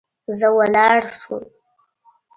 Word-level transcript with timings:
زه 0.39 0.47
ولاړ 0.57 0.99
سوم. 1.19 1.45